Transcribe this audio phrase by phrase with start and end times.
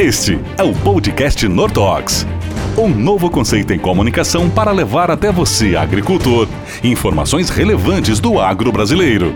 [0.00, 2.26] Este é o podcast Nortox.
[2.74, 6.48] Um novo conceito em comunicação para levar até você, agricultor,
[6.82, 9.34] informações relevantes do agro brasileiro.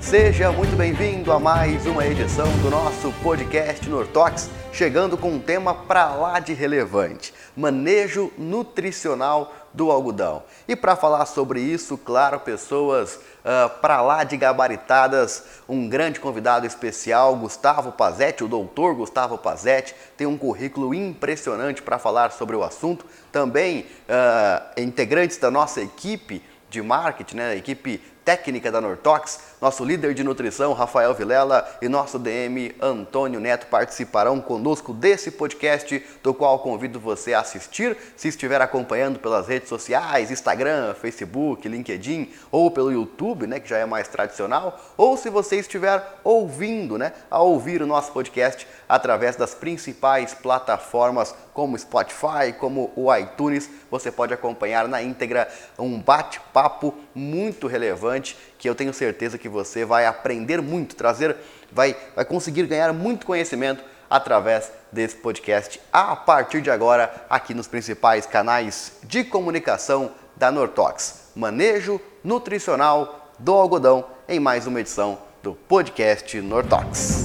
[0.00, 5.72] Seja muito bem-vindo a mais uma edição do nosso podcast Nortox, chegando com um tema
[5.72, 10.42] para lá de relevante: manejo nutricional do algodão.
[10.66, 16.18] E para falar sobre isso, claro, pessoas uh, ah, para lá de gabaritadas, um grande
[16.18, 22.56] convidado especial, Gustavo Pazetti, o doutor Gustavo Pazetti, tem um currículo impressionante para falar sobre
[22.56, 23.06] o assunto.
[23.30, 30.12] Também uh, integrantes da nossa equipe de marketing, né, equipe técnica da Nortox, nosso líder
[30.12, 36.58] de nutrição, Rafael Vilela, e nosso DM, Antônio Neto, participarão conosco desse podcast, do qual
[36.58, 42.92] convido você a assistir, se estiver acompanhando pelas redes sociais, Instagram, Facebook, LinkedIn, ou pelo
[42.92, 47.80] YouTube, né, que já é mais tradicional, ou se você estiver ouvindo, né, a ouvir
[47.80, 54.86] o nosso podcast através das principais plataformas como Spotify, como o iTunes, você pode acompanhar
[54.86, 60.94] na íntegra um bate-papo muito relevante que eu tenho certeza que você vai aprender muito,
[60.94, 61.34] trazer,
[61.72, 67.66] vai, vai conseguir ganhar muito conhecimento através desse podcast a partir de agora aqui nos
[67.66, 71.32] principais canais de comunicação da Nortox.
[71.34, 77.24] Manejo nutricional do algodão em mais uma edição do podcast Nortox.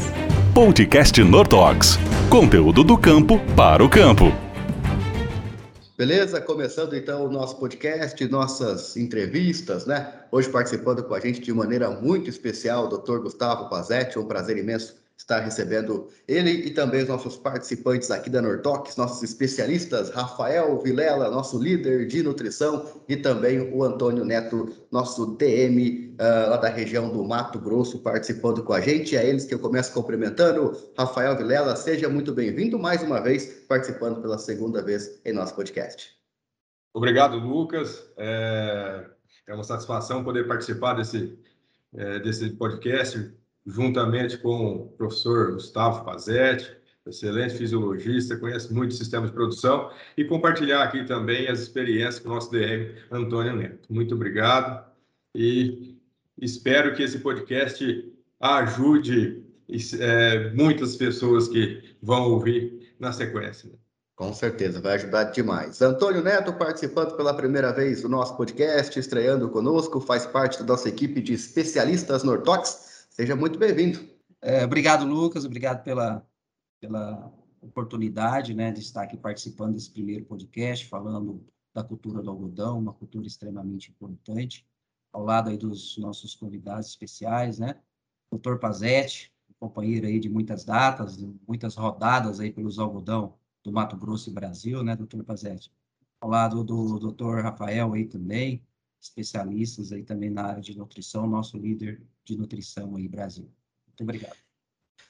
[0.56, 2.00] Podcast Nortox.
[2.30, 4.26] Conteúdo do campo para o campo.
[5.96, 6.42] Beleza?
[6.42, 10.12] Começando então o nosso podcast, nossas entrevistas, né?
[10.32, 13.20] Hoje participando com a gente de maneira muito especial o Dr.
[13.20, 18.42] Gustavo Pazetti, um prazer imenso estar recebendo ele e também os nossos participantes aqui da
[18.42, 25.36] Nortox, nossos especialistas, Rafael Vilela, nosso líder de nutrição, e também o Antônio Neto, nosso
[25.38, 29.16] DM uh, ah, lá da região do Mato Grosso, participando com a gente.
[29.16, 30.78] É eles que eu começo cumprimentando.
[30.98, 36.12] Rafael Vilela, seja muito bem-vindo mais uma vez, participando pela segunda vez em nosso podcast.
[36.94, 38.04] Obrigado, Lucas.
[38.18, 39.06] É,
[39.48, 41.38] é uma satisfação poder participar desse,
[41.96, 43.34] é, desse podcast
[43.66, 46.76] juntamente com o professor Gustavo Pazetti,
[47.06, 52.30] excelente fisiologista, conhece muito o sistema de produção, e compartilhar aqui também as experiências com
[52.30, 53.92] o nosso DM Antônio Neto.
[53.92, 54.86] Muito obrigado
[55.36, 55.98] e
[56.42, 59.44] espero que esse podcast ajude
[60.00, 63.72] é, muitas pessoas que vão ouvir na sequência.
[64.16, 65.82] Com certeza, vai ajudar demais.
[65.82, 70.88] Antônio Neto participando pela primeira vez do nosso podcast, estreando conosco, faz parte da nossa
[70.88, 72.93] equipe de especialistas Nortox.
[73.14, 74.00] Seja muito bem-vindo.
[74.42, 75.46] É, obrigado, Lucas.
[75.46, 76.28] Obrigado pela,
[76.82, 77.32] pela
[77.62, 82.92] oportunidade né, de estar aqui participando desse primeiro podcast, falando da cultura do algodão, uma
[82.92, 84.68] cultura extremamente importante,
[85.12, 87.80] ao lado aí dos nossos convidados especiais, né?
[88.32, 93.96] Doutor Pazetti, companheiro aí de muitas datas, de muitas rodadas aí pelos algodão do Mato
[93.96, 95.72] Grosso e Brasil, né, doutor Pazetti?
[96.20, 98.66] Ao lado do doutor Rafael aí também,
[99.04, 103.50] especialistas aí também na área de nutrição, nosso líder de nutrição aí, Brasil.
[103.88, 104.38] Muito obrigado.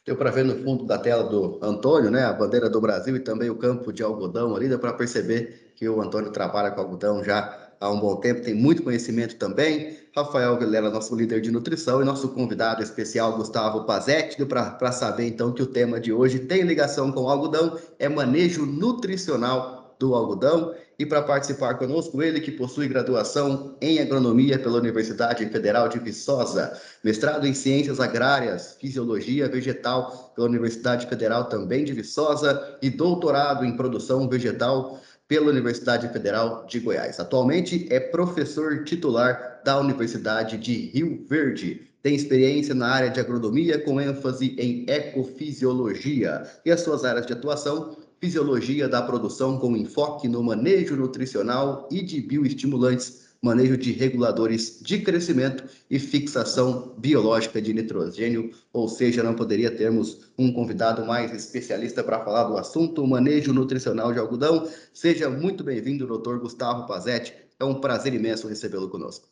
[0.05, 3.19] Deu para ver no fundo da tela do Antônio, né, a bandeira do Brasil e
[3.19, 7.23] também o campo de algodão ali, deu para perceber que o Antônio trabalha com algodão
[7.23, 9.97] já há um bom tempo, tem muito conhecimento também.
[10.15, 15.27] Rafael Vilela, nosso líder de nutrição, e nosso convidado especial, Gustavo Pazetti, deu para saber
[15.27, 20.73] então que o tema de hoje tem ligação com algodão, é manejo nutricional do algodão.
[21.03, 26.79] E para participar conosco, ele que possui graduação em agronomia pela Universidade Federal de Viçosa,
[27.03, 33.75] mestrado em ciências agrárias, fisiologia vegetal pela Universidade Federal também de Viçosa e doutorado em
[33.75, 34.97] produção vegetal
[35.27, 37.19] pela Universidade Federal de Goiás.
[37.19, 41.81] Atualmente é professor titular da Universidade de Rio Verde.
[42.01, 47.33] Tem experiência na área de agronomia com ênfase em ecofisiologia e as suas áreas de
[47.33, 54.81] atuação fisiologia da produção com enfoque no manejo nutricional e de bioestimulantes, manejo de reguladores
[54.81, 61.33] de crescimento e fixação biológica de nitrogênio, ou seja, não poderia termos um convidado mais
[61.33, 64.69] especialista para falar do assunto, manejo nutricional de algodão.
[64.93, 67.33] Seja muito bem-vindo, doutor Gustavo Pazetti.
[67.59, 69.27] É um prazer imenso recebê-lo conosco.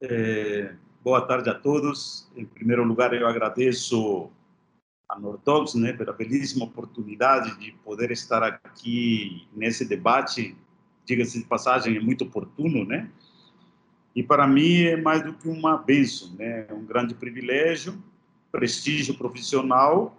[0.00, 0.72] É,
[1.02, 2.30] boa tarde a todos.
[2.36, 4.30] Em primeiro lugar, eu agradeço
[5.08, 10.56] a Nortox, né, pela belíssima oportunidade de poder estar aqui nesse debate,
[11.04, 13.10] diga-se de passagem, é muito oportuno, né?
[14.14, 16.66] E para mim é mais do que uma benção, né?
[16.68, 18.02] É um grande privilégio,
[18.50, 20.16] prestígio profissional,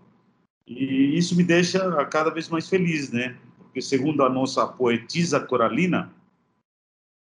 [0.67, 3.37] e isso me deixa cada vez mais feliz, né?
[3.57, 6.13] Porque segundo a nossa poetisa Coralina,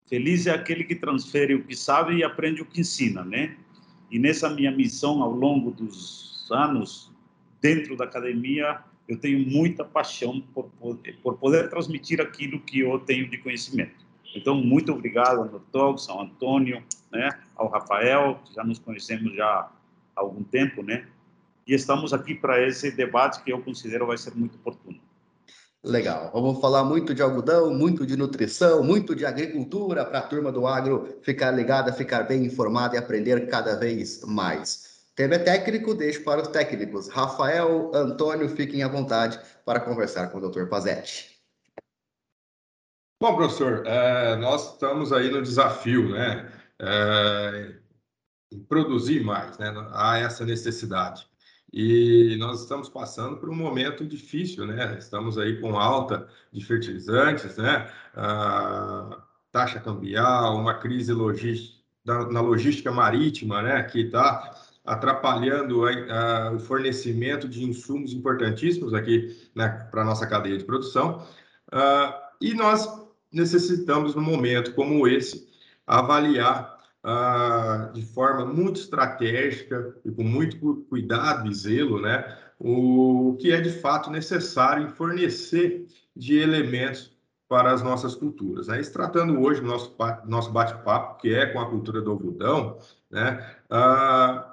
[0.06, 3.56] feliz é aquele que transfere o que sabe e aprende o que ensina, né?
[4.11, 7.09] E nessa minha missão ao longo dos anos
[7.60, 12.98] dentro da academia, eu tenho muita paixão por poder, por poder transmitir aquilo que eu
[13.00, 14.06] tenho de conhecimento.
[14.34, 16.10] Então, muito obrigado ao Dr.
[16.10, 19.70] ao Antônio, né, ao Rafael, que já nos conhecemos já há
[20.14, 21.06] algum tempo, né?
[21.66, 24.98] E estamos aqui para esse debate que eu considero vai ser muito oportuno.
[25.82, 26.30] Legal.
[26.32, 30.66] Vamos falar muito de algodão, muito de nutrição, muito de agricultura para a turma do
[30.66, 34.89] agro ficar ligada, ficar bem informada e aprender cada vez mais.
[35.14, 37.08] Tema é técnico, deixo para os técnicos.
[37.08, 40.66] Rafael, Antônio, fiquem à vontade para conversar com o Dr.
[40.66, 41.30] Pazetti.
[43.22, 46.50] Bom, professor, é, nós estamos aí no desafio, né?
[46.78, 47.74] É,
[48.66, 49.72] produzir mais, né?
[49.92, 51.28] Há essa necessidade.
[51.72, 54.96] E nós estamos passando por um momento difícil, né?
[54.98, 57.92] Estamos aí com alta de fertilizantes, né?
[58.14, 59.22] Ah,
[59.52, 63.82] taxa cambial, uma crise logística, na logística marítima, né?
[63.84, 64.50] Que está
[64.84, 70.64] atrapalhando a, a, o fornecimento de insumos importantíssimos aqui né, para a nossa cadeia de
[70.64, 71.26] produção.
[71.70, 72.88] Ah, e nós
[73.32, 75.48] necessitamos, num momento como esse,
[75.86, 83.52] avaliar ah, de forma muito estratégica e com muito cuidado e zelo, né, o que
[83.52, 87.16] é de fato necessário em fornecer de elementos
[87.48, 88.68] para as nossas culturas.
[88.68, 88.82] Né?
[88.82, 92.78] se tratando hoje do nosso, nosso bate-papo, que é com a cultura do algodão,
[93.10, 94.50] né, ah,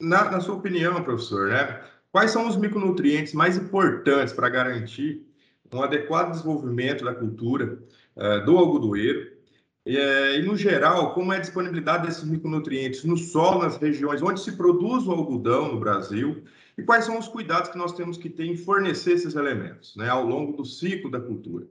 [0.00, 5.26] na, na sua opinião, professor, né, quais são os micronutrientes mais importantes para garantir
[5.72, 7.78] um adequado desenvolvimento da cultura
[8.16, 9.40] uh, do algodoeiro
[9.86, 14.40] é, e, no geral, como é a disponibilidade desses micronutrientes no solo, nas regiões onde
[14.40, 16.44] se produz o algodão no Brasil,
[16.76, 20.08] e quais são os cuidados que nós temos que ter em fornecer esses elementos né,
[20.08, 21.66] ao longo do ciclo da cultura.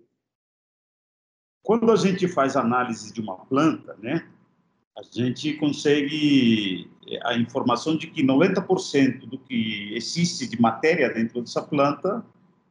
[1.61, 4.27] Quando a gente faz análise de uma planta, né,
[4.99, 6.91] a gente consegue
[7.23, 12.23] a informação de que 90% do que existe de matéria dentro dessa planta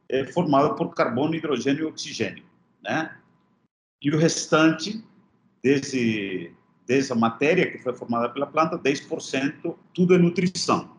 [0.07, 2.43] é formado por carbono, hidrogênio e oxigênio,
[2.83, 3.17] né?
[4.01, 5.03] E o restante
[5.61, 6.53] desse,
[6.85, 10.97] dessa matéria que foi formada pela planta, 10% tudo é nutrição.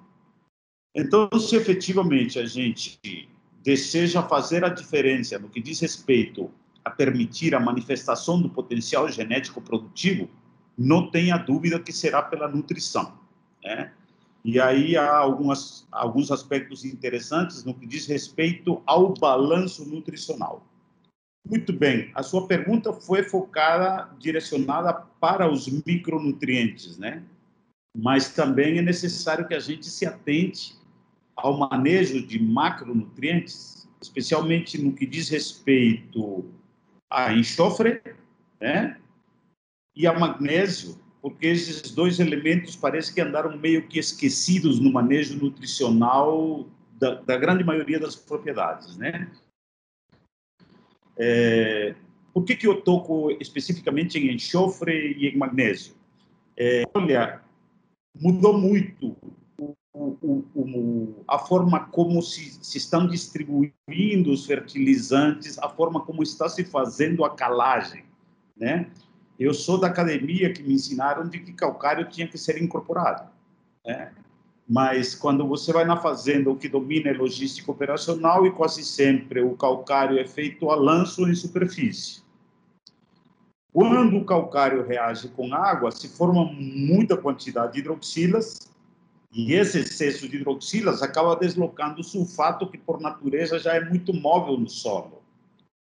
[0.95, 3.29] Então, se efetivamente a gente
[3.63, 6.51] deseja fazer a diferença no que diz respeito
[6.85, 10.29] a permitir a manifestação do potencial genético produtivo,
[10.81, 13.13] não tenha dúvida que será pela nutrição.
[13.63, 13.93] Né?
[14.43, 20.67] E aí há algumas, alguns aspectos interessantes no que diz respeito ao balanço nutricional.
[21.47, 22.11] Muito bem.
[22.15, 27.23] A sua pergunta foi focada, direcionada para os micronutrientes, né?
[27.95, 30.77] Mas também é necessário que a gente se atente
[31.37, 36.45] ao manejo de macronutrientes, especialmente no que diz respeito
[37.11, 38.01] a enxofre,
[38.61, 38.97] né?
[39.95, 45.39] E a magnésio, porque esses dois elementos parece que andaram meio que esquecidos no manejo
[45.39, 49.31] nutricional da, da grande maioria das propriedades, né?
[51.19, 51.95] É,
[52.33, 55.95] por que, que eu toco especificamente em enxofre e em magnésio?
[56.57, 57.43] É, olha,
[58.15, 59.17] mudou muito
[59.59, 66.23] o, o, o, a forma como se, se, estão distribuindo os fertilizantes, a forma como
[66.23, 68.05] está se fazendo a calagem,
[68.57, 68.91] né?
[69.41, 73.27] Eu sou da academia que me ensinaram de que calcário tinha que ser incorporado,
[73.83, 74.13] né?
[74.69, 79.41] mas quando você vai na fazenda, o que domina é logística operacional e quase sempre
[79.41, 82.23] o calcário é feito a lanço em superfície.
[83.73, 88.59] Quando o calcário reage com água, se forma muita quantidade de hidroxilas
[89.33, 94.13] e esse excesso de hidroxilas acaba deslocando o sulfato, que por natureza já é muito
[94.13, 95.23] móvel no solo.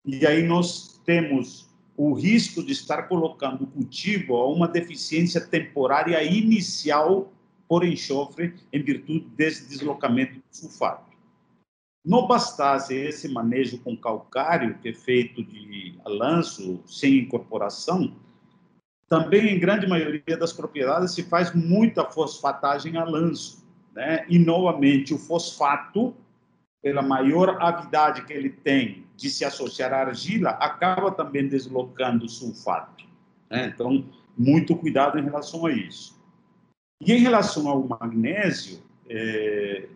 [0.07, 6.23] E aí nós temos o risco de estar colocando o cultivo a uma deficiência temporária
[6.23, 7.33] inicial
[7.69, 11.13] por enxofre em virtude desse deslocamento do sulfato.
[12.05, 18.17] Não bastasse esse manejo com calcário, que é feito de lanço, sem incorporação,
[19.13, 23.63] também em grande maioria das propriedades se faz muita fosfatagem a lanço.
[23.95, 24.25] Né?
[24.27, 26.15] E, novamente, o fosfato,
[26.83, 32.29] pela maior avidade que ele tem de se associar à argila, acaba também deslocando o
[32.29, 33.05] sulfato.
[33.49, 33.73] Né?
[33.73, 34.05] Então,
[34.37, 36.21] muito cuidado em relação a isso.
[37.01, 39.89] E em relação ao magnésio, é,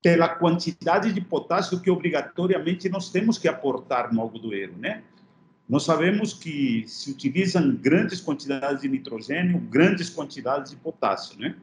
[0.00, 5.02] pela quantidade de potássio que obrigatoriamente nós temos que aportar no algodoeiro, né?
[5.68, 11.56] Nós sabemos que se utilizam grandes quantidades de nitrogênio, grandes quantidades de potássio, né?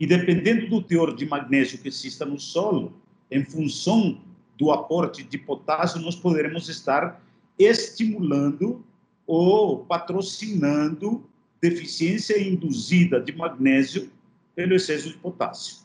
[0.00, 2.92] E dependendo do teor de magnésio que exista no solo,
[3.30, 4.20] em função
[4.56, 7.22] do aporte de potássio, nós poderemos estar
[7.58, 8.84] estimulando
[9.26, 11.28] ou patrocinando
[11.60, 14.10] deficiência induzida de magnésio
[14.54, 15.78] pelo excesso de potássio.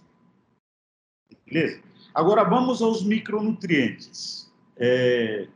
[1.46, 1.82] Beleza?
[2.13, 4.51] Agora vamos aos micronutrientes.
[4.78, 5.48] É...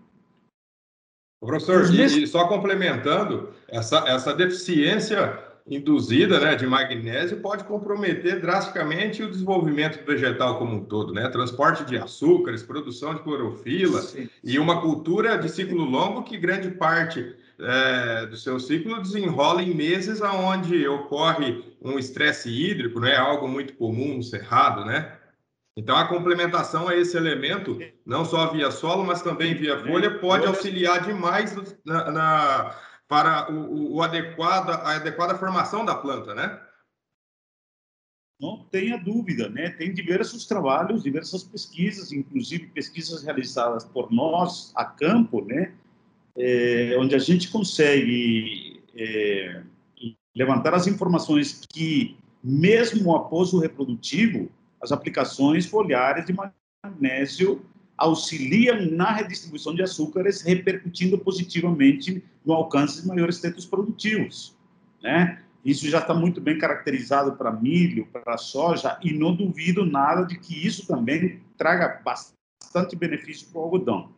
[1.40, 9.24] Professor, e, e, só complementando, essa, essa deficiência induzida né, de magnésio pode comprometer drasticamente
[9.24, 11.28] o desenvolvimento vegetal como um todo, né?
[11.30, 14.30] Transporte de açúcares, produção de clorofila Sim.
[14.44, 19.74] e uma cultura de ciclo longo que grande parte é, do seu ciclo desenrola em
[19.74, 23.16] meses aonde ocorre um estresse hídrico, né?
[23.16, 25.18] Algo muito comum no cerrado, né?
[25.78, 30.46] Então, a complementação a esse elemento, não só via solo, mas também via folha, pode
[30.46, 31.54] auxiliar demais
[31.84, 32.76] na, na
[33.08, 36.60] para o, o adequada, a adequada formação da planta, né?
[38.40, 39.70] Não tenha dúvida, né?
[39.70, 45.74] Tem diversos trabalhos, diversas pesquisas, inclusive pesquisas realizadas por nós a campo, né?
[46.38, 49.64] É, onde a gente consegue é,
[50.36, 57.66] levantar as informações que, mesmo após o reprodutivo, as aplicações foliares de magnésio
[57.98, 64.56] auxiliam na redistribuição de açúcares, repercutindo positivamente no alcance de maiores tetos produtivos,
[65.02, 65.42] né?
[65.64, 70.38] Isso já está muito bem caracterizado para milho, para soja, e não duvido nada de
[70.38, 74.10] que isso também traga bastante benefício para o algodão.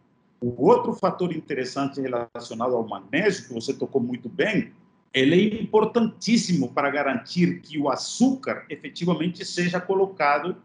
[0.41, 4.73] O outro fator interessante relacionado ao magnésio, que você tocou muito bem,
[5.13, 10.57] ele é importantíssimo para garantir que o açúcar efetivamente seja colocado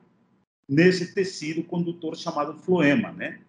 [0.69, 3.41] nesse tecido condutor chamado floema, né?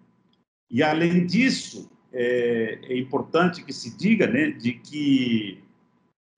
[0.70, 5.64] E além disso, é, é, importante que se diga, né, de que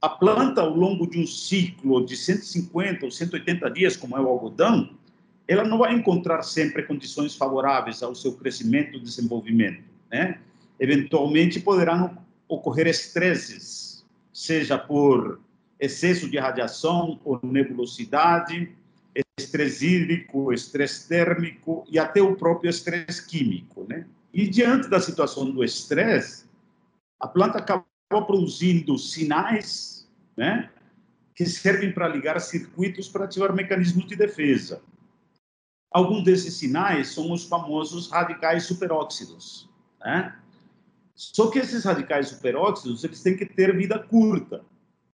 [0.02, 4.28] a planta ao longo de um ciclo de 150 ou 180 dias, como é o
[4.28, 4.90] algodão,
[5.48, 10.40] ela não vai encontrar sempre condições favoráveis ao seu crescimento e desenvolvimento, né?
[10.80, 12.18] Eventualmente poderão
[12.48, 15.40] ocorrer estresses, seja por
[15.80, 18.72] excesso de radiação ou nebulosidade,
[19.38, 24.08] estresse hídrico, estresse térmico e até o próprio estresse químico, né?
[24.34, 26.46] E diante da situação do estresse,
[27.20, 30.70] a planta acaba produzindo sinais, né,
[31.34, 34.82] que servem para ligar circuitos para ativar mecanismos de defesa.
[35.92, 39.70] Alguns desses sinais são os famosos radicais superóxidos,
[40.02, 40.38] né?
[41.14, 44.64] Só que esses radicais superóxidos, eles têm que ter vida curta.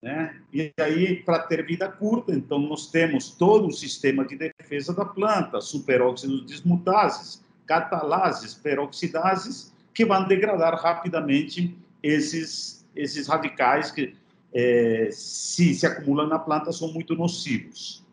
[0.03, 0.41] Né?
[0.53, 5.05] E aí, para ter vida curta, então nós temos todo o sistema de defesa da
[5.05, 14.15] planta, superóxidos dismutases, catalases, peroxidases, que vão degradar rapidamente esses, esses radicais que,
[14.55, 18.05] é, se se acumulam na planta, são muito nocivos.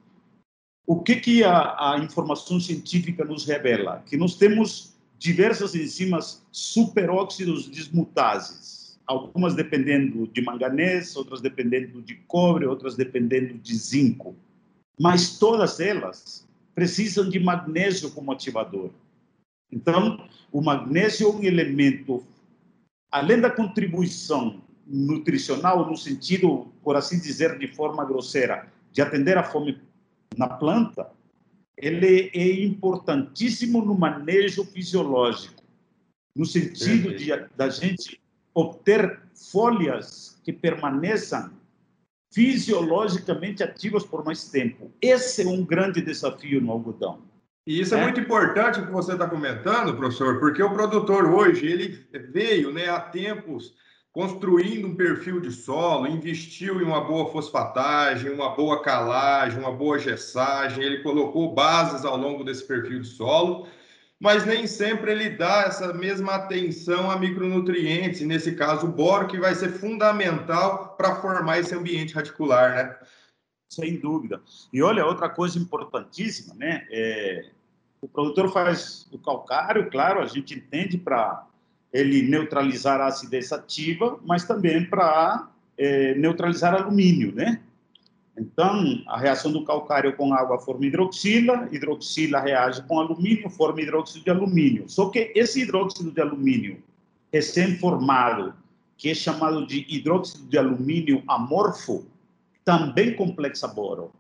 [0.86, 4.04] O que, que a, a informação científica nos revela?
[4.06, 8.77] Que nós temos diversas enzimas superóxidos dismutases,
[9.08, 14.36] algumas dependendo de manganês, outras dependendo de cobre, outras dependendo de zinco.
[15.00, 16.46] Mas todas elas
[16.76, 18.92] precisam de magnésio como ativador.
[19.72, 22.24] Então, o magnésio é um elemento,
[23.10, 29.44] além da contribuição nutricional, no sentido, por assim dizer, de forma grosseira, de atender à
[29.44, 29.82] fome
[30.38, 31.10] na planta,
[31.78, 35.64] ele é importantíssimo no manejo fisiológico,
[36.36, 38.20] no sentido de da gente
[38.58, 39.20] obter
[39.52, 41.52] folhas que permaneçam
[42.34, 44.92] fisiologicamente ativas por mais tempo.
[45.00, 47.22] Esse é um grande desafio no algodão.
[47.68, 51.26] E isso é, é muito importante o que você está comentando, professor, porque o produtor
[51.26, 53.76] hoje ele veio, né, há tempos
[54.12, 60.00] construindo um perfil de solo, investiu em uma boa fosfatagem, uma boa calagem, uma boa
[60.00, 63.68] gessagem, ele colocou bases ao longo desse perfil de solo
[64.20, 69.40] mas nem sempre ele dá essa mesma atenção a micronutrientes, nesse caso o boro, que
[69.40, 72.96] vai ser fundamental para formar esse ambiente radicular, né?
[73.70, 74.42] Sem dúvida.
[74.74, 76.88] E olha, outra coisa importantíssima, né?
[76.90, 77.50] É,
[78.02, 81.46] o produtor faz o calcário, claro, a gente entende para
[81.94, 85.48] ele neutralizar a acidez ativa, mas também para
[85.78, 87.62] é, neutralizar alumínio, né?
[88.38, 94.24] Então, a reação do calcário com água forma hidroxila, hidroxila reage com alumínio, forma hidróxido
[94.24, 94.88] de alumínio.
[94.88, 96.84] Só que esse hidróxido de alumínio
[97.34, 98.54] recém-formado,
[98.96, 102.06] que é chamado de hidróxido de alumínio amorfo,
[102.64, 104.12] também complexa boro.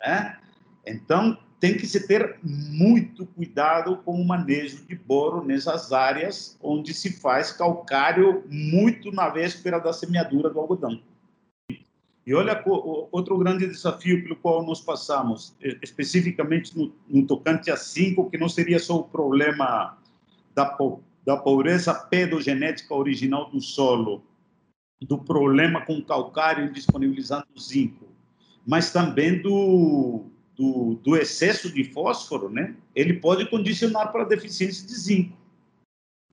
[0.00, 0.38] Né?
[0.86, 6.92] Então, tem que se ter muito cuidado com o manejo de boro nessas áreas onde
[6.92, 11.00] se faz calcário muito na véspera da semeadura do algodão.
[12.26, 18.30] E olha outro grande desafio pelo qual nós passamos, especificamente no, no tocante a cinco,
[18.30, 19.98] que não seria só o problema
[20.54, 20.76] da,
[21.24, 24.22] da pobreza pedogenética original do solo,
[25.00, 28.06] do problema com calcário indisponibilizando zinco,
[28.66, 34.94] mas também do, do, do excesso de fósforo, né, ele pode condicionar para deficiência de
[34.94, 35.38] zinco.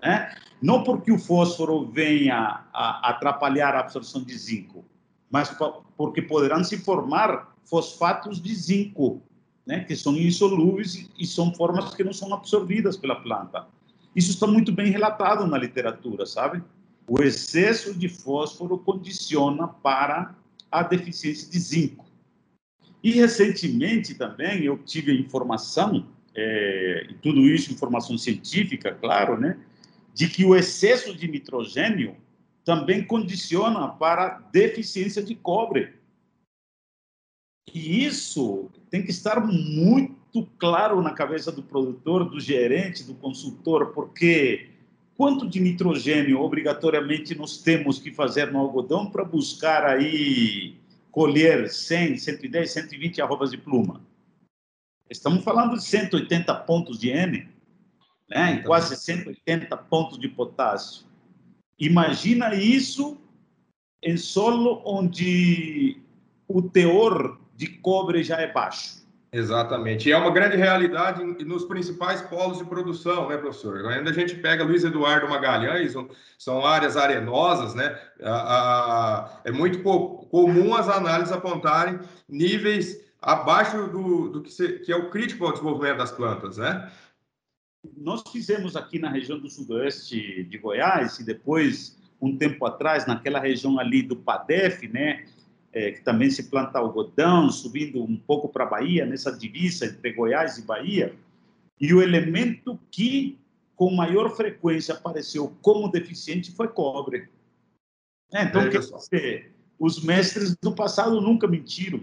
[0.02, 0.36] Né?
[0.62, 4.86] Não porque o fósforo venha a atrapalhar a absorção de zinco,
[5.30, 5.56] mas
[5.96, 9.22] porque poderão se formar fosfatos de zinco,
[9.66, 13.68] né, que são insolúveis e são formas que não são absorvidas pela planta.
[14.16, 16.64] Isso está muito bem relatado na literatura, sabe?
[17.08, 20.34] O excesso de fósforo condiciona para
[20.72, 22.06] a deficiência de zinco.
[23.04, 29.58] E recentemente também eu tive informação, é, e tudo isso informação científica, claro, né,
[30.14, 32.16] de que o excesso de nitrogênio
[32.68, 35.94] também condiciona para deficiência de cobre.
[37.74, 43.94] E isso tem que estar muito claro na cabeça do produtor, do gerente, do consultor,
[43.94, 44.72] porque
[45.16, 50.76] quanto de nitrogênio obrigatoriamente nós temos que fazer no algodão para buscar aí
[51.10, 54.02] colher 100, 110, 120 arrobas de pluma?
[55.10, 57.48] Estamos falando de 180 pontos de N,
[58.30, 58.62] né?
[58.64, 61.07] quase 180 pontos de potássio.
[61.80, 63.18] Imagina isso
[64.02, 66.02] em solo onde
[66.48, 68.98] o teor de cobre já é baixo.
[69.32, 70.08] Exatamente.
[70.08, 73.86] E é uma grande realidade nos principais polos de produção, né, professor?
[73.88, 75.94] Ainda a gente pega Luiz Eduardo Magalhães,
[76.38, 78.00] são áreas arenosas, né?
[79.44, 85.10] é muito comum as análises apontarem níveis abaixo do, do que, se, que é o
[85.10, 86.90] crítico ao desenvolvimento das plantas, né?
[87.96, 93.40] Nós fizemos aqui na região do sudoeste de Goiás e depois, um tempo atrás, naquela
[93.40, 95.26] região ali do PADEF, né?
[95.78, 100.12] é, que também se planta algodão, subindo um pouco para a Bahia, nessa divisa entre
[100.12, 101.16] Goiás e Bahia,
[101.80, 103.38] e o elemento que
[103.76, 107.30] com maior frequência apareceu como deficiente foi cobre.
[108.34, 112.02] É, então, quer dizer, os mestres do passado nunca mentiram,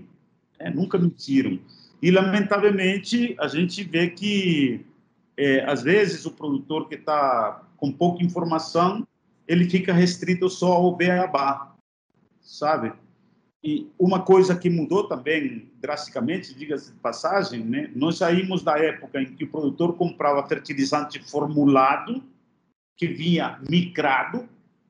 [0.58, 1.58] é, nunca mentiram.
[2.00, 4.86] E, lamentavelmente, a gente vê que,
[5.36, 9.06] é, às vezes, o produtor que está com pouca informação,
[9.46, 11.74] ele fica restrito só ao beabá,
[12.40, 12.92] sabe?
[13.62, 17.90] E uma coisa que mudou também drasticamente, diga-se de passagem, né?
[17.96, 22.22] nós saímos da época em que o produtor comprava fertilizante formulado,
[22.94, 24.46] que vinha micrado,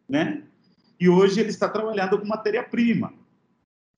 [0.08, 0.42] né?
[0.98, 3.14] e hoje ele está trabalhando com matéria-prima.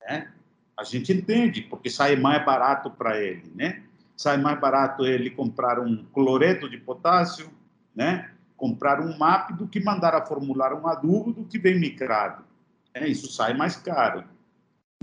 [0.06, 0.30] Né?
[0.78, 3.50] A gente entende, porque sai mais barato para ele.
[3.54, 3.82] Né?
[4.16, 7.50] Sai mais barato ele comprar um cloreto de potássio,
[7.94, 8.30] né?
[8.56, 12.42] comprar um MAP, do que mandar a formular um adubo do que vem micrado.
[12.94, 14.24] É, isso sai mais caro.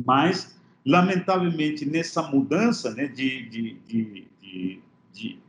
[0.04, 3.74] Mas, lamentavelmente, nessa mudança né, de, de,
[5.12, 5.40] de,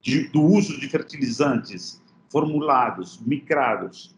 [0.00, 4.16] de, do uso de fertilizantes formulados, micrados,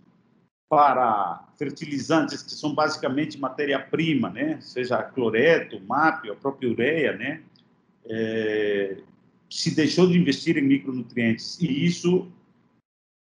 [0.69, 4.59] para fertilizantes que são basicamente matéria-prima, né?
[4.61, 7.43] seja cloreto, MAP, a própria ureia, né?
[8.09, 8.97] É,
[9.49, 11.61] se deixou de investir em micronutrientes.
[11.61, 12.27] E isso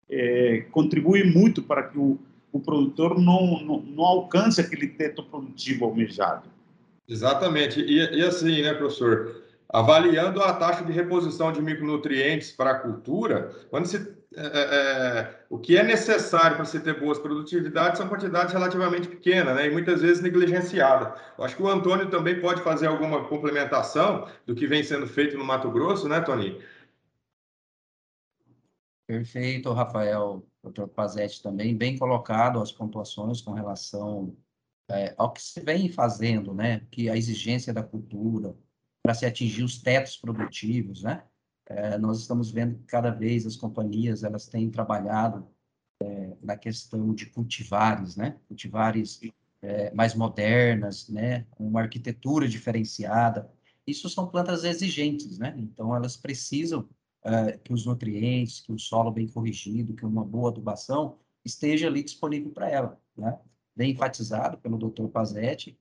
[0.10, 2.20] é, contribui muito para que o,
[2.52, 6.48] o produtor não, não, não alcance aquele teto produtivo almejado.
[7.08, 7.82] Exatamente.
[7.82, 9.44] E, e, assim, né, professor?
[9.68, 15.46] Avaliando a taxa de reposição de micronutrientes para a cultura, quando se, é, é, é
[15.50, 19.68] o que é necessário para você ter boas produtividades são quantidades relativamente pequenas, né?
[19.68, 21.20] E muitas vezes negligenciadas.
[21.38, 25.38] Eu acho que o Antônio também pode fazer alguma complementação do que vem sendo feito
[25.38, 26.62] no Mato Grosso, né, Tony?
[29.08, 34.36] Perfeito, Rafael doutor Pazetti também, bem colocado as pontuações com relação
[34.90, 36.86] é, ao que se vem fazendo, né?
[36.92, 38.56] Que a exigência da cultura
[39.04, 41.24] para se atingir os tetos produtivos, né?
[41.76, 45.48] É, nós estamos vendo que cada vez as companhias elas têm trabalhado
[46.02, 48.38] é, na questão de cultivares, né?
[48.48, 49.22] Cultivares
[49.62, 51.46] é, mais modernas, né?
[51.58, 53.50] Uma arquitetura diferenciada.
[53.88, 55.56] Isso são plantas exigentes, né?
[55.58, 56.82] Então elas precisam
[57.26, 62.04] uh, que os nutrientes, que o solo bem corrigido, que uma boa adubação esteja ali
[62.04, 63.40] disponível para ela, né?
[63.76, 65.08] Bem enfatizado pelo Dr.
[65.08, 65.78] Pazetti,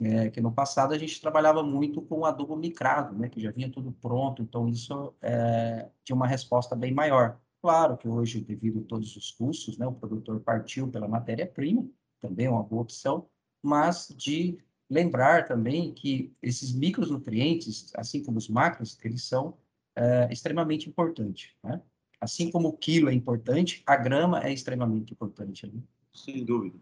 [0.00, 3.28] é, que no passado a gente trabalhava muito com adubo micrado, né?
[3.28, 7.38] Que já vinha tudo pronto, então isso é, tinha uma resposta bem maior.
[7.62, 11.88] Claro que hoje, devido a todos os custos, né, o produtor partiu pela matéria-prima,
[12.20, 13.26] também é uma boa opção,
[13.62, 14.58] mas de
[14.90, 19.56] lembrar também que esses micronutrientes, assim como os macros, eles são
[19.96, 21.56] é extremamente importante.
[21.62, 21.80] Né?
[22.20, 25.66] Assim como o quilo é importante, a grama é extremamente importante.
[25.66, 25.80] Né?
[26.12, 26.78] Sem dúvida.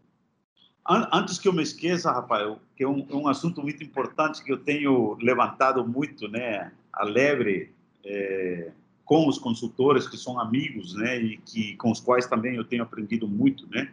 [0.84, 4.58] Antes que eu me esqueça, Rafael, que é um, um, assunto muito importante que eu
[4.58, 7.72] tenho levantado muito, né, a lebre
[8.04, 8.72] é,
[9.04, 12.82] com os consultores que são amigos, né, e que com os quais também eu tenho
[12.82, 13.92] aprendido muito, né.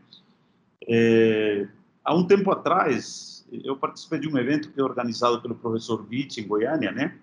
[0.87, 1.67] É,
[2.03, 6.41] há um tempo atrás eu participei de um evento que é organizado pelo professor Witt
[6.41, 7.19] em Goiânia, né,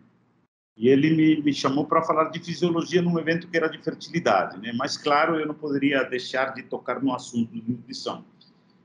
[0.76, 4.61] e ele me, me chamou para falar de fisiologia num evento que era de fertilidade,
[4.61, 4.74] né?
[4.76, 8.22] Mas claro, eu não poderia deixar de tocar no assunto de nutrição.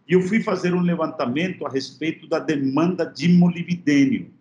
[0.08, 4.34] E eu fui fazer um levantamento a respeito da demanda de molibdênio.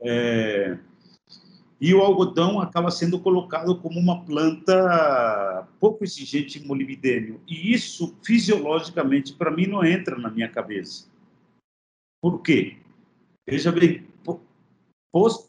[0.00, 0.78] É,
[1.80, 7.40] e o algodão acaba sendo colocado como uma planta pouco exigente em molibdênio.
[7.46, 11.06] E isso, fisiologicamente, para mim, não entra na minha cabeça.
[12.22, 12.78] Por quê?
[13.46, 14.06] Veja bem,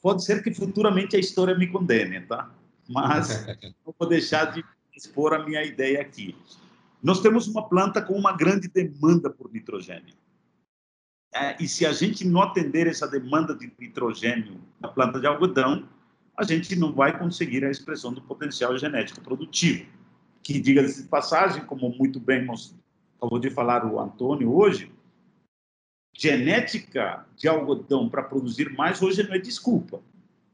[0.02, 2.52] pode ser que futuramente a história me condene, tá?
[2.90, 3.46] Mas
[3.86, 4.64] não vou deixar de
[4.94, 6.36] expor a minha ideia aqui.
[7.08, 10.14] Nós temos uma planta com uma grande demanda por nitrogênio.
[11.34, 15.88] É, e se a gente não atender essa demanda de nitrogênio na planta de algodão,
[16.36, 19.86] a gente não vai conseguir a expressão do potencial genético produtivo.
[20.44, 22.46] Que, diga-se de passagem, como muito bem
[23.16, 24.92] acabou de falar o Antônio hoje,
[26.14, 30.02] genética de algodão para produzir mais hoje não é desculpa.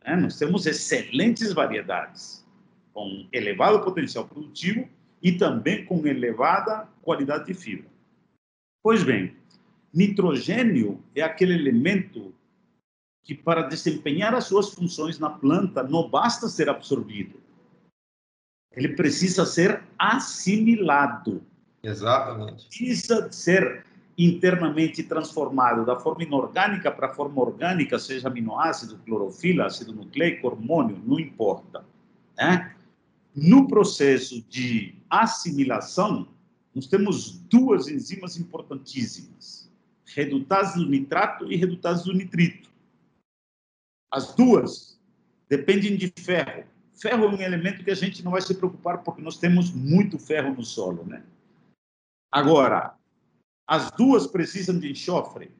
[0.05, 0.17] Né?
[0.17, 2.45] Nós temos excelentes variedades,
[2.93, 4.87] com elevado potencial produtivo
[5.23, 7.87] e também com elevada qualidade de fibra.
[8.83, 9.35] Pois bem,
[9.93, 12.35] nitrogênio é aquele elemento
[13.23, 17.41] que, para desempenhar as suas funções na planta, não basta ser absorvido.
[18.73, 21.41] Ele precisa ser assimilado.
[21.81, 22.67] Exatamente.
[22.67, 23.85] Precisa ser
[24.17, 31.01] internamente transformado da forma inorgânica para a forma orgânica, seja aminoácido, clorofila, ácido nucleico, hormônio,
[31.05, 31.85] não importa.
[32.37, 32.75] Né?
[33.35, 36.27] No processo de assimilação,
[36.73, 39.71] nós temos duas enzimas importantíssimas:
[40.05, 42.69] redutase do nitrato e redutase do nitrito.
[44.11, 44.99] As duas
[45.49, 46.65] dependem de ferro.
[46.93, 50.19] Ferro é um elemento que a gente não vai se preocupar porque nós temos muito
[50.19, 51.23] ferro no solo, né?
[52.31, 52.95] Agora,
[53.67, 55.51] as duas precisam de enxofre.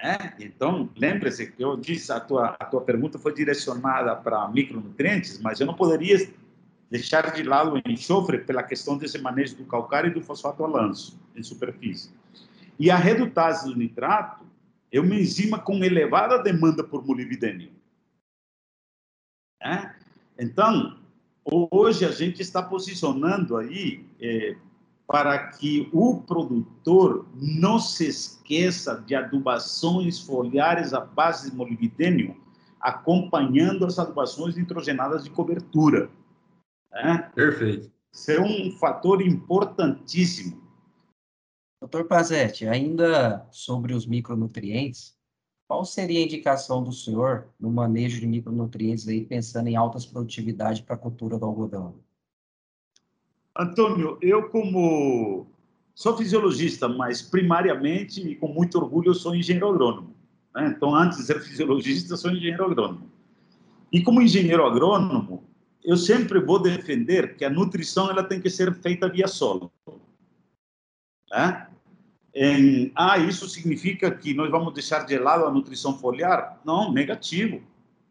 [0.00, 0.32] É?
[0.38, 5.58] Então, lembre-se que eu disse, a tua, a tua pergunta foi direcionada para micronutrientes, mas
[5.58, 6.16] eu não poderia
[6.88, 11.20] deixar de lado o enxofre pela questão desse manejo do calcário e do fosfato alanço
[11.34, 12.12] em superfície.
[12.78, 14.46] E a redutase do nitrato
[14.92, 17.72] é uma enzima com elevada demanda por molibdênio.
[19.60, 19.92] É?
[20.38, 20.96] Então,
[21.44, 24.56] hoje a gente está posicionando aí é,
[25.08, 32.36] para que o produtor não se esqueça de adubações foliares à base de molibdênio,
[32.78, 36.10] acompanhando as adubações nitrogenadas de cobertura.
[36.92, 37.30] Né?
[37.34, 37.90] Perfeito.
[38.12, 40.62] Isso é um fator importantíssimo.
[41.80, 45.16] Doutor Pazetti, ainda sobre os micronutrientes,
[45.66, 50.82] qual seria a indicação do senhor no manejo de micronutrientes aí, pensando em altas produtividades
[50.82, 51.94] para a cultura do algodão?
[53.58, 55.48] Antônio, eu como
[55.92, 60.14] sou fisiologista, mas primariamente e com muito orgulho eu sou engenheiro agrônomo.
[60.54, 60.72] Né?
[60.76, 63.10] Então, antes de ser fisiologista, sou engenheiro agrônomo.
[63.92, 65.42] E como engenheiro agrônomo,
[65.82, 69.72] eu sempre vou defender que a nutrição ela tem que ser feita via solo.
[71.28, 71.66] Né?
[72.32, 76.60] Em, ah, isso significa que nós vamos deixar de lado a nutrição foliar?
[76.64, 77.60] Não, negativo,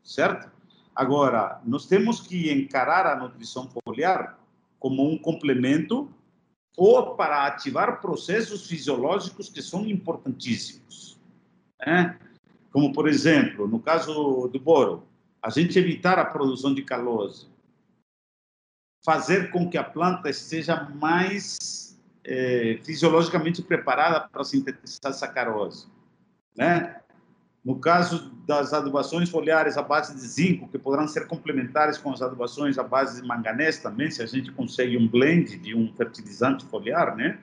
[0.03, 0.51] certo?
[0.93, 4.37] Agora, nós temos que encarar a nutrição foliar
[4.87, 6.09] como um complemento
[6.77, 11.19] ou para ativar processos fisiológicos que são importantíssimos.
[11.85, 12.17] Né?
[12.71, 15.03] Como, por exemplo, no caso do boro,
[15.41, 17.47] a gente evitar a produção de calose,
[19.03, 25.87] fazer com que a planta esteja mais é, fisiologicamente preparada para sintetizar sacarose,
[26.55, 27.01] né?
[27.67, 32.21] No caso das adubações foliares à base de zinco, que poderão ser complementares com as
[32.21, 36.63] adubações à base de manganês também, se a gente consegue um blend de um fertilizante
[36.67, 37.41] foliar, né?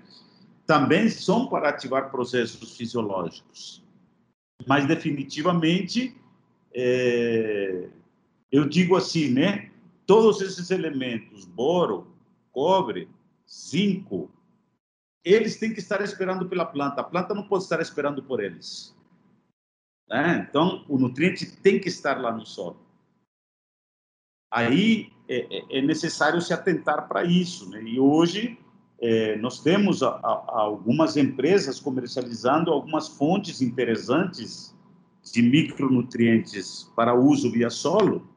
[0.67, 3.85] Também são para ativar processos fisiológicos.
[4.67, 6.17] Mas definitivamente,
[6.73, 7.91] é,
[8.51, 9.69] eu digo assim, né?
[10.07, 12.07] Todos esses elementos, boro,
[12.51, 13.11] cobre,
[13.47, 14.31] zinco,
[15.23, 17.03] eles têm que estar esperando pela planta.
[17.03, 18.94] A planta não pode estar esperando por eles.
[20.09, 20.47] Né?
[20.49, 22.85] Então, o nutriente tem que estar lá no solo.
[24.53, 27.69] Aí é, é, é necessário se atentar para isso.
[27.71, 27.83] Né?
[27.83, 28.59] E hoje
[29.01, 34.75] é, nós temos a, a, algumas empresas comercializando algumas fontes interessantes
[35.33, 38.29] de micronutrientes para uso via solo,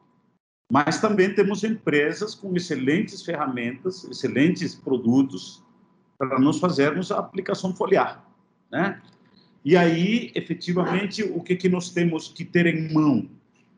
[0.70, 5.62] mas também temos empresas com excelentes ferramentas, excelentes produtos
[6.18, 8.24] para nós fazermos a aplicação foliar,
[8.70, 9.00] né?
[9.68, 13.28] E aí, efetivamente, o que, que nós temos que ter em mão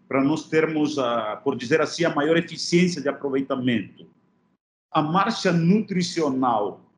[0.07, 4.07] para nós termos, a, por dizer assim, a maior eficiência de aproveitamento?
[4.93, 6.89] A marcha nutricional,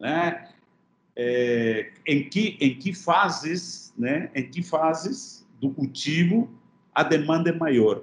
[0.00, 0.48] né?
[1.14, 4.30] É, em que em que fases, né?
[4.34, 6.50] Em que fases do cultivo
[6.94, 8.02] a demanda é maior.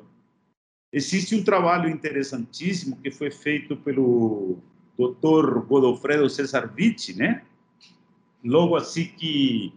[0.93, 4.59] Existe um trabalho interessantíssimo que foi feito pelo
[4.95, 5.61] Dr.
[5.65, 7.41] Godofredo Cesar Vitti, né?
[8.43, 9.73] Logo assim que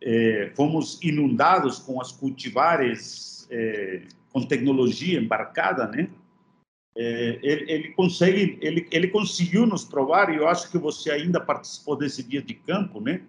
[0.00, 6.08] eh, fomos inundados com as cultivares eh, com tecnologia embarcada, né?
[6.96, 11.40] É, ele, ele, consegue, ele, ele conseguiu nos provar, e eu acho que você ainda
[11.40, 13.22] participou desse dia de campo, né?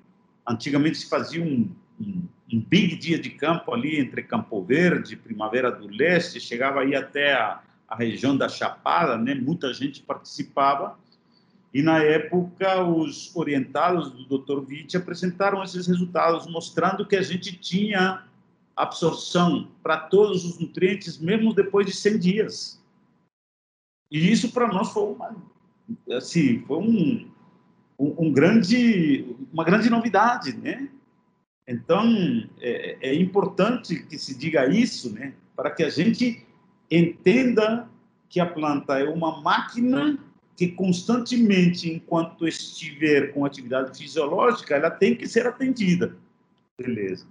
[0.47, 1.69] Antigamente se fazia um,
[2.01, 6.95] um, um big dia de campo ali entre Campo Verde, Primavera do Leste, chegava aí
[6.95, 9.35] até a, a região da Chapada, né?
[9.35, 10.97] Muita gente participava.
[11.73, 14.65] E na época, os orientados do Dr.
[14.67, 18.23] Witt apresentaram esses resultados, mostrando que a gente tinha
[18.75, 22.83] absorção para todos os nutrientes, mesmo depois de 100 dias.
[24.11, 25.35] E isso para nós foi uma,
[26.11, 27.31] assim, foi um,
[27.99, 30.89] um, um, grande, uma grande novidade, né?
[31.67, 32.03] Então
[32.59, 35.33] é, é importante que se diga isso, né?
[35.55, 36.43] Para que a gente
[36.89, 37.87] entenda
[38.27, 40.17] que a planta é uma máquina
[40.59, 46.17] que constantemente, enquanto estiver com atividade fisiológica, ela tem que ser atendida.
[46.77, 47.25] Beleza.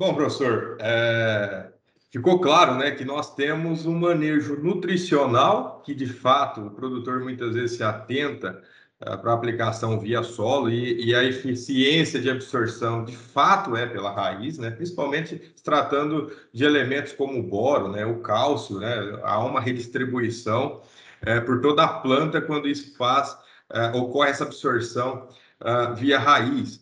[0.00, 1.68] Bom, professor, é,
[2.10, 7.52] ficou claro né, que nós temos um manejo nutricional, que de fato o produtor muitas
[7.54, 8.62] vezes se atenta
[9.02, 14.12] é, para aplicação via solo e, e, a eficiência de absorção de fato é pela
[14.14, 19.44] raiz, né, principalmente se tratando de elementos como o boro, né, o cálcio, né, há
[19.44, 20.80] uma redistribuição
[21.22, 23.36] é, por toda a planta quando isso faz,
[23.72, 25.28] é, ocorre essa absorção
[25.60, 26.80] uh, via raiz.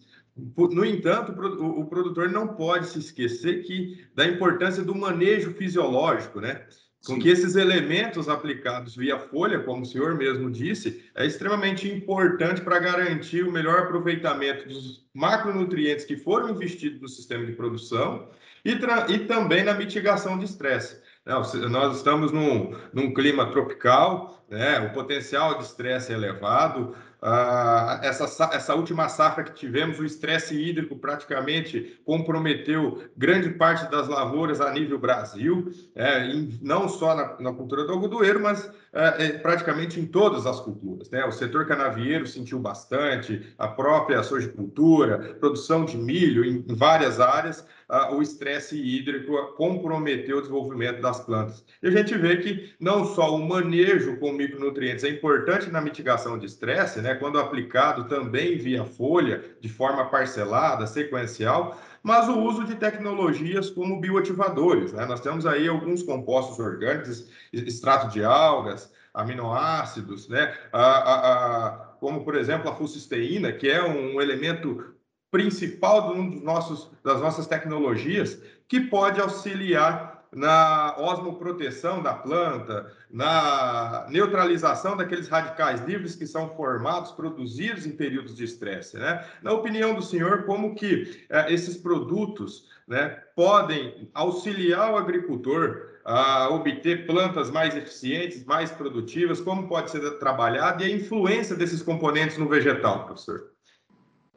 [0.57, 6.65] No entanto, o produtor não pode se esquecer que da importância do manejo fisiológico, né?
[7.05, 7.21] Com Sim.
[7.21, 12.79] que esses elementos aplicados via folha, como o senhor mesmo disse, é extremamente importante para
[12.79, 18.29] garantir o melhor aproveitamento dos macronutrientes que foram investidos no sistema de produção
[18.65, 18.73] e,
[19.13, 21.01] e também na mitigação de estresse.
[21.29, 24.81] Nós estamos num, num clima tropical, né?
[24.81, 30.55] o potencial de estresse é elevado, Uh, essa, essa última safra que tivemos, o estresse
[30.55, 37.37] hídrico praticamente comprometeu grande parte das lavouras a nível Brasil, é, em, não só na,
[37.41, 41.11] na, cultura do algodoeiro, mas é, é, praticamente em todas as culturas.
[41.11, 41.25] Né?
[41.25, 47.67] O setor canavieiro sentiu bastante, a própria sojicultura, produção de milho em, em várias áreas,
[47.91, 51.65] uh, o estresse hídrico comprometeu o desenvolvimento das plantas.
[51.83, 56.39] E a gente vê que não só o manejo com micronutrientes é importante na mitigação
[56.39, 62.65] de estresse, né, quando aplicado também via folha, de forma parcelada, sequencial, mas o uso
[62.65, 64.93] de tecnologias como bioativadores.
[64.93, 65.05] Né?
[65.07, 70.55] Nós temos aí alguns compostos orgânicos, extrato de algas, aminoácidos, né?
[70.73, 74.95] A, a, a, como, por exemplo, a fucisteína, que é um elemento
[75.31, 82.93] principal de um dos nossos, das nossas tecnologias, que pode auxiliar na osmoproteção da planta,
[83.11, 88.99] na neutralização daqueles radicais livres que são formados, produzidos em períodos de estresse.
[88.99, 89.25] Né?
[89.43, 96.49] Na opinião do senhor, como que eh, esses produtos né, podem auxiliar o agricultor a
[96.51, 102.39] obter plantas mais eficientes, mais produtivas, como pode ser trabalhado e a influência desses componentes
[102.39, 103.51] no vegetal, professor?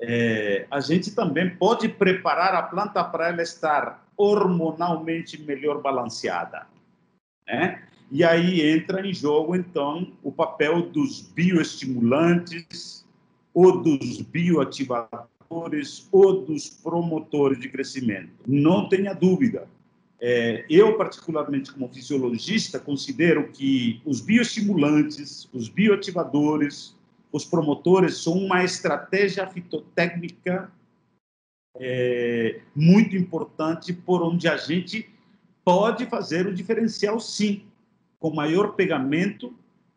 [0.01, 6.65] É, a gente também pode preparar a planta para ela estar hormonalmente melhor balanceada.
[7.47, 7.83] Né?
[8.11, 13.05] E aí entra em jogo, então, o papel dos bioestimulantes,
[13.53, 18.31] ou dos bioativadores, ou dos promotores de crescimento.
[18.47, 19.67] Não tenha dúvida.
[20.19, 26.95] É, eu, particularmente, como fisiologista, considero que os bioestimulantes, os bioativadores,
[27.32, 30.72] os promotores são uma estratégia fitotécnica
[31.78, 35.10] é, muito importante por onde a gente
[35.63, 37.65] pode fazer o diferencial, sim,
[38.20, 39.54] com maior pegamento,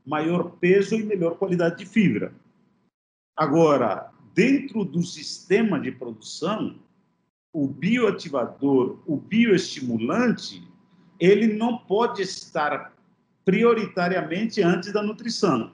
[0.06, 2.32] maior peso e melhor qualidade de fibra.
[3.36, 6.78] Agora, dentro do sistema de produção,
[7.52, 10.62] o bioativador, o bioestimulante,
[11.18, 12.92] ele não pode estar
[13.44, 15.72] prioritariamente antes da nutrição.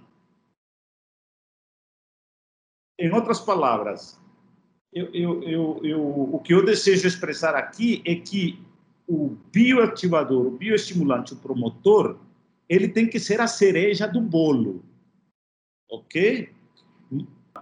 [3.01, 4.21] Em outras palavras,
[4.93, 8.63] eu, eu, eu, o que eu desejo expressar aqui é que
[9.09, 12.19] o bioativador, o bioestimulante, o promotor,
[12.69, 14.85] ele tem que ser a cereja do bolo,
[15.91, 16.53] ok?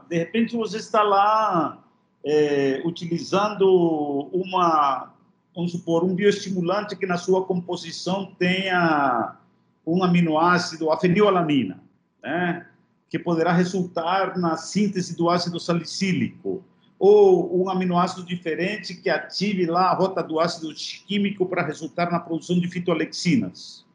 [0.08, 1.84] De repente você está lá
[2.24, 5.14] é, utilizando uma,
[5.54, 9.38] vamos supor, um bioestimulante que na sua composição tenha
[9.86, 11.80] um aminoácido, a fenilalanina,
[12.22, 12.67] né?
[13.08, 16.64] Que poderá resultar na síntese do ácido salicílico.
[17.00, 20.74] ou um aminoácido diferente que ative lá a rota do ácido
[21.06, 23.86] químico para resultar na produção de fitoalexinas.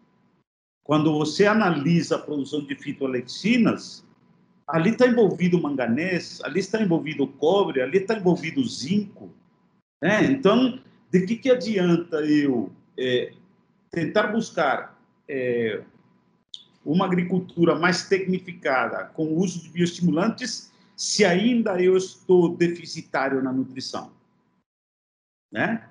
[0.86, 4.06] Quando você analisa a produção de fitoalexinas,
[4.66, 9.30] ali está envolvido manganês, ali está envolvido cobre, ali está envolvido zinco.
[10.02, 10.24] Né?
[10.26, 10.80] Então,
[11.12, 13.34] de que, que adianta eu é,
[13.92, 14.98] tentar buscar
[15.28, 15.84] é,
[16.86, 23.52] uma agricultura mais tecnificada com o uso de bioestimulantes se ainda eu estou deficitário na
[23.52, 24.12] nutrição?
[25.52, 25.84] Né?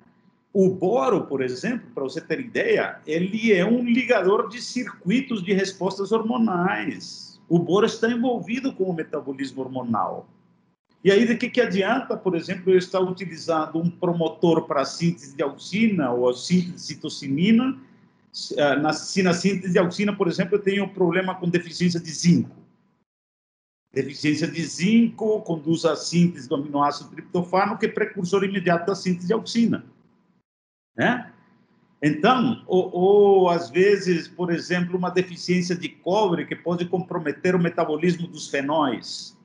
[0.53, 5.51] O boro, por exemplo, para você ter ideia, ele é um ligador de circuitos de
[5.51, 7.41] respostas hormonais.
[7.49, 10.27] O boro está envolvido com o metabolismo hormonal.
[11.03, 15.35] E aí, de que, que adianta, por exemplo, eu estar utilizando um promotor para síntese
[15.35, 17.77] de auxina ou síntese de citocinina,
[18.81, 22.11] na, se na síntese de auxina, por exemplo, eu tenho um problema com deficiência de
[22.11, 22.55] zinco.
[23.93, 29.27] Deficiência de zinco conduz à síntese do aminoácido triptofano, que é precursor imediato da síntese
[29.27, 29.85] de auxina
[30.95, 31.31] né?
[32.01, 37.59] Então, ou, ou, às vezes, por exemplo, uma deficiência de cobre que pode comprometer o
[37.59, 39.37] metabolismo dos fenóis,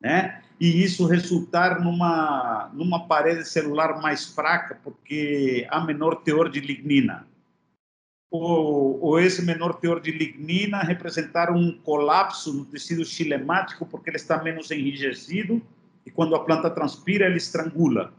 [0.00, 0.42] né?
[0.60, 7.26] E isso resultar numa numa parede celular mais fraca porque há menor teor de lignina.
[8.30, 14.42] Ou, esse menor teor de lignina representar um colapso no tecido xilemático porque ele está
[14.42, 15.62] menos enrijecido
[16.04, 18.12] e quando a planta transpira ele estrangula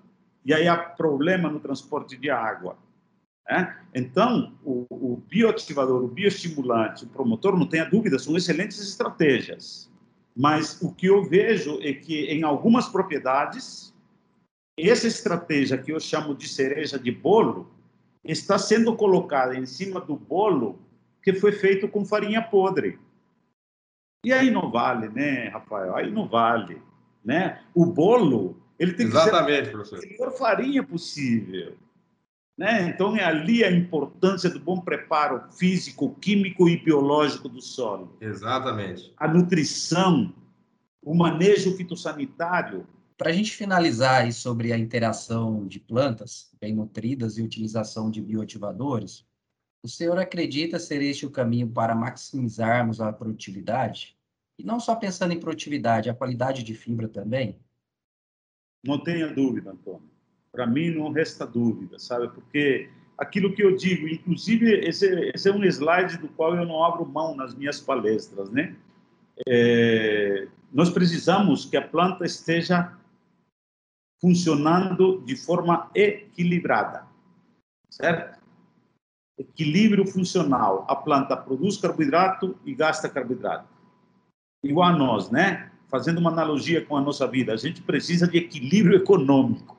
[0.44, 2.76] e aí há problema no transporte de água.
[3.48, 3.78] Né?
[3.94, 9.92] Então, o, o bioativador, o bioestimulante, o promotor, não tenha dúvida, são excelentes estratégias.
[10.36, 13.94] Mas o que eu vejo é que, em algumas propriedades,
[14.78, 17.70] essa estratégia que eu chamo de cereja de bolo
[18.24, 20.80] está sendo colocada em cima do bolo
[21.22, 23.00] que foi feito com farinha podre.
[24.26, 25.96] E aí não vale, né, Rafael?
[25.96, 26.82] Aí não vale,
[27.24, 27.62] né?
[27.74, 31.76] O bolo ele tem Exatamente, que ser a melhor farinha possível.
[32.58, 32.90] Né?
[32.90, 38.18] Então, é ali a importância do bom preparo físico, químico e biológico do solo.
[38.20, 39.14] Exatamente.
[39.18, 40.34] A nutrição,
[41.02, 42.86] o manejo fitossanitário.
[43.20, 48.22] Para a gente finalizar aí sobre a interação de plantas bem nutridas e utilização de
[48.22, 49.28] bioativadores,
[49.84, 54.18] o senhor acredita ser este o caminho para maximizarmos a produtividade?
[54.58, 57.60] E não só pensando em produtividade, a qualidade de fibra também?
[58.82, 60.10] Não tenha dúvida, Antônio.
[60.50, 62.30] Para mim não resta dúvida, sabe?
[62.30, 65.06] Porque aquilo que eu digo, inclusive esse,
[65.36, 68.78] esse, é um slide do qual eu não abro mão nas minhas palestras, né?
[69.46, 72.98] É, nós precisamos que a planta esteja
[74.20, 77.06] funcionando de forma equilibrada,
[77.90, 78.40] certo?
[79.38, 80.86] Equilíbrio funcional.
[80.90, 83.68] A planta produz carboidrato e gasta carboidrato.
[84.64, 85.72] Igual a nós, né?
[85.90, 89.76] fazendo uma analogia com a nossa vida, a gente precisa de equilíbrio econômico.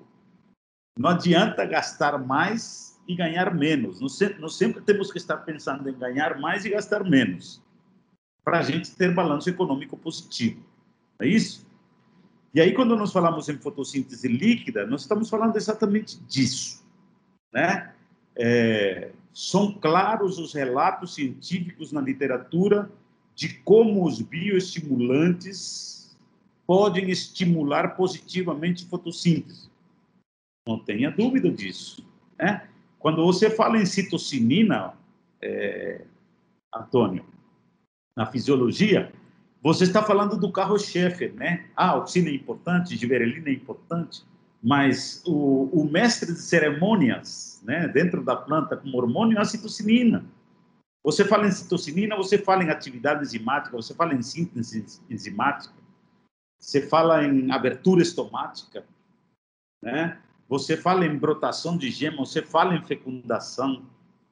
[0.98, 4.00] Não adianta gastar mais e ganhar menos.
[4.00, 7.62] Nós sempre temos que estar pensando em ganhar mais e gastar menos,
[8.44, 10.61] para a gente ter balanço econômico positivo.
[11.18, 11.66] É isso?
[12.52, 16.84] E aí, quando nós falamos em fotossíntese líquida, nós estamos falando exatamente disso.
[17.52, 17.94] Né?
[18.36, 22.90] É, são claros os relatos científicos na literatura
[23.34, 26.16] de como os bioestimulantes
[26.66, 29.70] podem estimular positivamente fotossíntese.
[30.66, 32.04] Não tenha dúvida disso.
[32.38, 32.68] Né?
[32.98, 34.94] Quando você fala em citocinina,
[35.40, 36.04] é,
[36.74, 37.24] Antônio,
[38.16, 39.12] na fisiologia,
[39.62, 41.66] você está falando do carro-chefe, né?
[41.77, 44.25] Ah, oxina é importante, giberelina é importante,
[44.62, 50.25] mas o, o, mestre de cerimônias, né, dentro da planta como hormônio é a citocinina.
[51.03, 55.75] Você fala em citocinina, você fala em atividade enzimática, você fala em síntese enzimática,
[56.59, 58.85] você fala em abertura estomática,
[59.83, 60.18] né?
[60.49, 63.85] Você fala em brotação de gema, você fala em fecundação.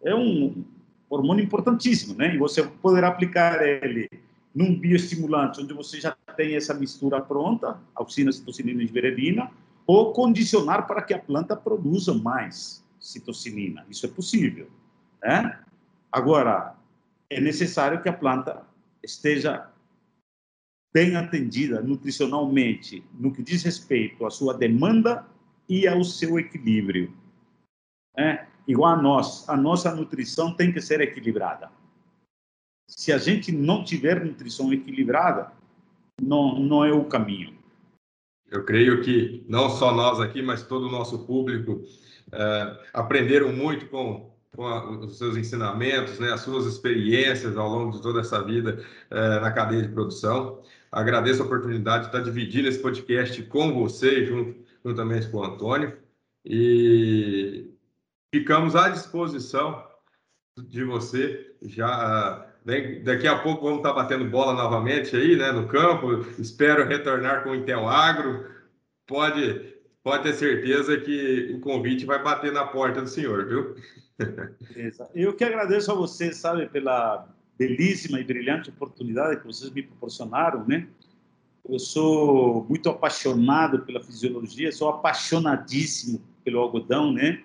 [0.03, 0.65] É um
[1.09, 2.35] hormônio importantíssimo, né?
[2.35, 4.09] E você poderá aplicar ele
[4.59, 9.53] num bioestimulante, onde você já tem essa mistura pronta, auxina, citocinina e giberelina,
[9.87, 13.87] ou condicionar para que a planta produza mais citocinina.
[13.89, 14.69] Isso é possível,
[15.23, 15.61] né?
[16.11, 16.75] Agora,
[17.31, 18.65] é necessário que a planta
[19.01, 19.71] esteja
[20.93, 25.25] bem atendida nutricionalmente no que diz respeito à sua demanda
[25.69, 27.15] e ao seu equilíbrio.
[28.17, 31.71] É, igual a nós, a nossa nutrição tem que ser equilibrada.
[32.89, 35.53] Se a gente não tiver nutrição equilibrada,
[36.21, 37.57] não, não é o caminho.
[38.51, 41.85] Eu creio que não só nós aqui, mas todo o nosso público
[42.33, 44.29] é, aprenderam muito com
[44.59, 48.85] com a, os seus ensinamentos, né, as suas experiências ao longo de toda essa vida
[49.09, 50.63] é, na cadeia de produção.
[50.91, 55.97] Agradeço a oportunidade de estar dividindo esse podcast com você, junto juntamente com o Antônio,
[56.45, 57.71] e
[58.35, 59.87] ficamos à disposição
[60.57, 61.55] de você.
[61.63, 62.48] Já
[63.05, 66.27] daqui a pouco vamos estar batendo bola novamente aí, né, no campo.
[66.39, 68.47] Espero retornar com o Intel Agro.
[69.07, 73.75] Pode, pode ter certeza que o convite vai bater na porta do senhor, viu?
[75.15, 77.29] Eu que agradeço a você, sabe, pela
[77.59, 80.87] belíssima e brilhante oportunidade que vocês me proporcionaram, né?
[81.69, 87.43] Eu sou muito apaixonado pela fisiologia, sou apaixonadíssimo pelo algodão, né?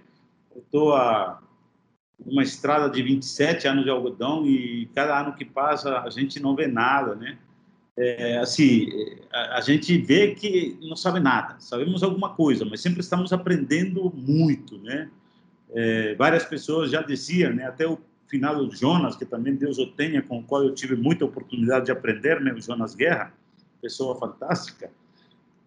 [0.55, 1.43] Eu estou a
[2.26, 6.56] uma estrada de 27 anos de algodão e cada ano que passa a gente não
[6.56, 7.38] vê nada, né?
[7.96, 8.90] É, assim,
[9.32, 14.12] a, a, gente vê que não sabe nada, sabemos alguma coisa, mas sempre estamos aprendendo
[14.16, 15.12] muito, né?
[15.72, 17.68] É, várias pessoas já diziam, né?
[17.68, 20.96] Até o final do Jonas, que também Deus o tenha, com o qual eu tive
[20.96, 22.52] muita oportunidade de aprender, né?
[22.52, 23.32] O Jonas Guerra,
[23.80, 24.90] pessoa fantástica.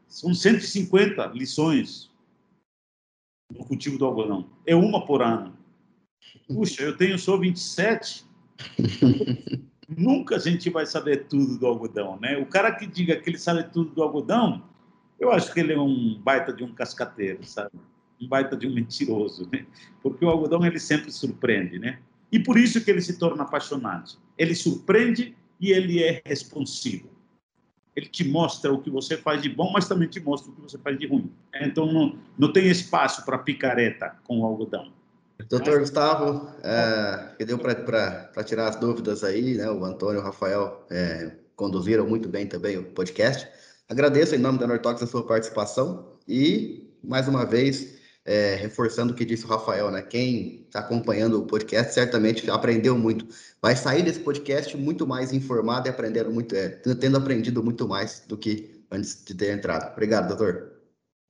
[0.08, 2.10] São 150 lições
[3.52, 4.48] no cultivo do algodão.
[4.66, 5.55] É uma por ano.
[6.46, 8.24] Puxa, eu tenho só 27.
[9.88, 12.36] Nunca a gente vai saber tudo do algodão, né?
[12.38, 14.64] O cara que diga que ele sabe tudo do algodão,
[15.18, 17.70] eu acho que ele é um baita de um cascateiro, sabe?
[18.20, 19.64] Um baita de um mentiroso, né?
[20.02, 22.00] Porque o algodão ele sempre surpreende, né?
[22.30, 24.18] E por isso que ele se torna apaixonante.
[24.36, 27.08] Ele surpreende e ele é responsivo.
[27.94, 30.60] Ele te mostra o que você faz de bom, mas também te mostra o que
[30.60, 31.32] você faz de ruim.
[31.54, 34.92] Então não, não tem espaço para picareta com o algodão.
[35.48, 39.70] Doutor Gustavo, é, que deu para tirar as dúvidas aí, né?
[39.70, 43.48] O Antônio e o Rafael é, conduziram muito bem também o podcast.
[43.88, 49.16] Agradeço em nome da Nortox a sua participação e, mais uma vez, é, reforçando o
[49.16, 50.02] que disse o Rafael, né?
[50.02, 53.28] Quem está acompanhando o podcast certamente aprendeu muito.
[53.62, 58.24] Vai sair desse podcast muito mais informado e aprendendo muito, é, tendo aprendido muito mais
[58.26, 59.92] do que antes de ter entrado.
[59.92, 60.72] Obrigado, doutor.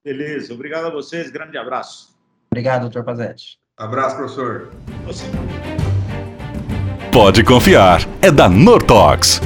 [0.02, 2.16] Beleza, obrigado a vocês, grande abraço.
[2.50, 3.58] Obrigado, doutor Pazetti.
[3.78, 4.70] Abraço, professor.
[5.04, 5.26] Você.
[7.12, 9.38] Pode confiar, é da Nortox.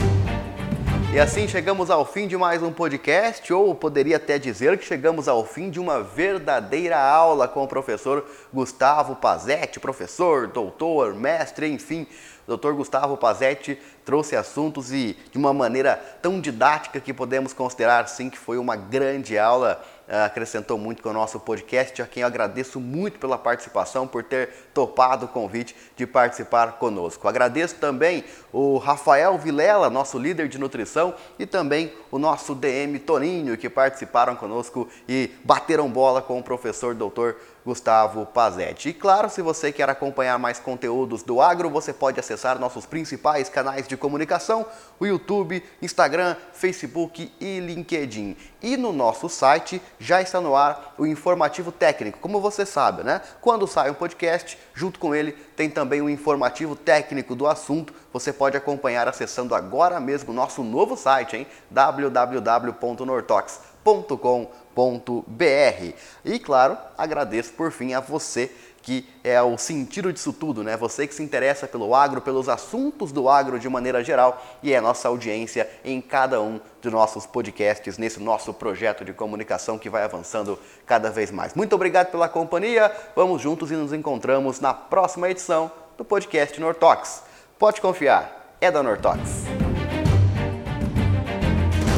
[1.13, 5.27] E assim chegamos ao fim de mais um podcast, ou poderia até dizer que chegamos
[5.27, 8.25] ao fim de uma verdadeira aula com o professor
[8.55, 12.07] Gustavo Pazetti, professor, doutor, mestre, enfim.
[12.47, 18.07] O doutor Gustavo Pazetti trouxe assuntos e de uma maneira tão didática que podemos considear
[18.07, 22.27] sim que foi uma grande aula acrescentou muito com o nosso podcast, a quem eu
[22.27, 27.29] agradeço muito pela participação, por ter topado o convite de participar conosco.
[27.29, 33.57] Agradeço também o Rafael Vilela, nosso líder de nutrição, e também o nosso DM Toninho,
[33.57, 38.91] que participaram conosco e bateram bola com o professor doutor Gustavo Pazetti.
[38.91, 43.49] E claro, se você quer acompanhar mais conteúdos do agro, você pode acessar nossos principais
[43.49, 44.67] canais de comunicação,
[44.99, 48.37] o YouTube, Instagram, Facebook e LinkedIn.
[48.63, 53.21] E no nosso site já está no ar o informativo técnico, como você sabe, né?
[53.41, 57.93] Quando sai um podcast, junto com ele tem também o um informativo técnico do assunto.
[58.13, 61.47] Você pode acompanhar acessando agora mesmo nosso novo site, hein?
[61.71, 65.95] www.nortox.com.br www.cultura.br.
[66.25, 68.51] E claro, agradeço por fim a você
[68.83, 70.75] que é o sentido disso tudo, né?
[70.75, 74.79] Você que se interessa pelo agro, pelos assuntos do agro de maneira geral e é
[74.79, 79.91] a nossa audiência em cada um de nossos podcasts, nesse nosso projeto de comunicação que
[79.91, 81.53] vai avançando cada vez mais.
[81.53, 87.23] Muito obrigado pela companhia, vamos juntos e nos encontramos na próxima edição do podcast Nortox.
[87.59, 89.21] Pode confiar, é da Nortox.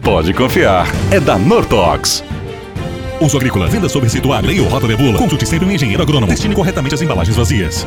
[0.01, 2.25] Pode confiar, é da Nortox.
[3.21, 5.19] Uso agrícola, venda sob receituário, lei rota de bula.
[5.19, 6.33] Consulte sempre um engenheiro agrônomo.
[6.33, 7.87] Destine corretamente as embalagens vazias.